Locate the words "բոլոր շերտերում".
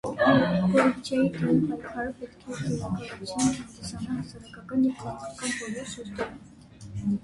5.63-6.47